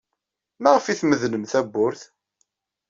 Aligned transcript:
Maɣef 0.61 0.85
ay 0.85 0.97
tmedlem 0.99 1.43
tawwurt? 1.51 2.01